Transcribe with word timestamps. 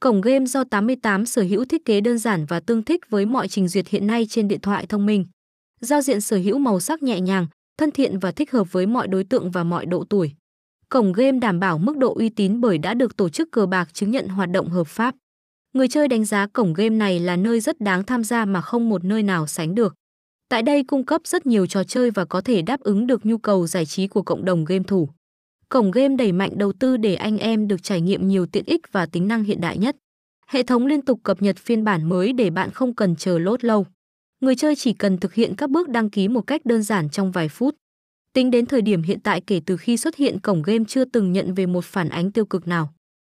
Cổng 0.00 0.20
game 0.20 0.46
do 0.46 0.64
88 0.64 1.26
sở 1.26 1.42
hữu 1.42 1.64
thiết 1.64 1.84
kế 1.84 2.00
đơn 2.00 2.18
giản 2.18 2.44
và 2.44 2.60
tương 2.60 2.82
thích 2.82 3.00
với 3.10 3.26
mọi 3.26 3.48
trình 3.48 3.68
duyệt 3.68 3.88
hiện 3.88 4.06
nay 4.06 4.26
trên 4.28 4.48
điện 4.48 4.60
thoại 4.60 4.86
thông 4.86 5.06
minh. 5.06 5.26
Giao 5.80 6.02
diện 6.02 6.20
sở 6.20 6.36
hữu 6.36 6.58
màu 6.58 6.80
sắc 6.80 7.02
nhẹ 7.02 7.20
nhàng, 7.20 7.46
thân 7.78 7.90
thiện 7.90 8.18
và 8.18 8.32
thích 8.32 8.52
hợp 8.52 8.72
với 8.72 8.86
mọi 8.86 9.08
đối 9.08 9.24
tượng 9.24 9.50
và 9.50 9.64
mọi 9.64 9.86
độ 9.86 10.04
tuổi. 10.04 10.32
Cổng 10.88 11.12
game 11.12 11.38
đảm 11.38 11.60
bảo 11.60 11.78
mức 11.78 11.96
độ 11.96 12.14
uy 12.14 12.28
tín 12.28 12.60
bởi 12.60 12.78
đã 12.78 12.94
được 12.94 13.16
tổ 13.16 13.28
chức 13.28 13.50
cờ 13.52 13.66
bạc 13.66 13.94
chứng 13.94 14.10
nhận 14.10 14.28
hoạt 14.28 14.50
động 14.50 14.68
hợp 14.68 14.86
pháp. 14.86 15.14
Người 15.72 15.88
chơi 15.88 16.08
đánh 16.08 16.24
giá 16.24 16.46
cổng 16.46 16.74
game 16.74 16.96
này 16.96 17.20
là 17.20 17.36
nơi 17.36 17.60
rất 17.60 17.80
đáng 17.80 18.04
tham 18.04 18.24
gia 18.24 18.44
mà 18.44 18.60
không 18.60 18.88
một 18.88 19.04
nơi 19.04 19.22
nào 19.22 19.46
sánh 19.46 19.74
được. 19.74 19.94
Tại 20.48 20.62
đây 20.62 20.84
cung 20.84 21.04
cấp 21.04 21.20
rất 21.24 21.46
nhiều 21.46 21.66
trò 21.66 21.84
chơi 21.84 22.10
và 22.10 22.24
có 22.24 22.40
thể 22.40 22.62
đáp 22.62 22.80
ứng 22.80 23.06
được 23.06 23.26
nhu 23.26 23.38
cầu 23.38 23.66
giải 23.66 23.86
trí 23.86 24.06
của 24.06 24.22
cộng 24.22 24.44
đồng 24.44 24.64
game 24.64 24.84
thủ. 24.86 25.08
Cổng 25.72 25.90
game 25.90 26.16
đẩy 26.16 26.32
mạnh 26.32 26.50
đầu 26.56 26.72
tư 26.72 26.96
để 26.96 27.14
anh 27.14 27.38
em 27.38 27.68
được 27.68 27.82
trải 27.82 28.00
nghiệm 28.00 28.28
nhiều 28.28 28.46
tiện 28.46 28.64
ích 28.66 28.92
và 28.92 29.06
tính 29.06 29.28
năng 29.28 29.44
hiện 29.44 29.60
đại 29.60 29.78
nhất. 29.78 29.96
Hệ 30.46 30.62
thống 30.62 30.86
liên 30.86 31.02
tục 31.02 31.20
cập 31.22 31.42
nhật 31.42 31.56
phiên 31.58 31.84
bản 31.84 32.08
mới 32.08 32.32
để 32.32 32.50
bạn 32.50 32.70
không 32.70 32.94
cần 32.94 33.16
chờ 33.16 33.38
lốt 33.38 33.64
lâu. 33.64 33.86
Người 34.40 34.54
chơi 34.54 34.76
chỉ 34.76 34.92
cần 34.92 35.18
thực 35.18 35.34
hiện 35.34 35.54
các 35.56 35.70
bước 35.70 35.88
đăng 35.88 36.10
ký 36.10 36.28
một 36.28 36.40
cách 36.46 36.66
đơn 36.66 36.82
giản 36.82 37.10
trong 37.10 37.32
vài 37.32 37.48
phút. 37.48 37.74
Tính 38.32 38.50
đến 38.50 38.66
thời 38.66 38.82
điểm 38.82 39.02
hiện 39.02 39.20
tại 39.20 39.40
kể 39.40 39.60
từ 39.66 39.76
khi 39.76 39.96
xuất 39.96 40.16
hiện, 40.16 40.40
cổng 40.40 40.62
game 40.62 40.84
chưa 40.88 41.04
từng 41.04 41.32
nhận 41.32 41.54
về 41.54 41.66
một 41.66 41.84
phản 41.84 42.08
ánh 42.08 42.32
tiêu 42.32 42.44
cực 42.44 42.68
nào. 42.68 42.94